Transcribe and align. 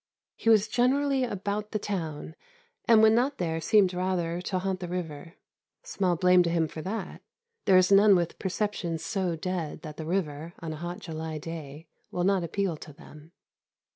He 0.35 0.49
was 0.49 0.67
generally 0.67 1.23
"about 1.23 1.69
the 1.73 1.77
town," 1.77 2.35
and 2.85 3.03
when 3.03 3.13
not 3.13 3.37
there 3.37 3.61
seemed 3.61 3.93
rather 3.93 4.41
to 4.41 4.57
haunt 4.57 4.79
the 4.79 4.87
river. 4.87 5.35
Small 5.83 6.15
blame 6.15 6.41
to 6.41 6.49
him 6.49 6.67
for 6.67 6.81
that; 6.81 7.21
there 7.65 7.77
is 7.77 7.91
none 7.91 8.15
with 8.15 8.39
perceptions 8.39 9.05
so 9.05 9.35
dead 9.35 9.83
that 9.83 9.97
the 9.97 10.05
river, 10.07 10.53
on 10.57 10.73
a 10.73 10.77
hot 10.77 11.01
July 11.01 11.37
day, 11.37 11.85
will 12.09 12.23
not 12.23 12.43
appeal 12.43 12.75
to 12.77 12.91
them. 12.91 13.31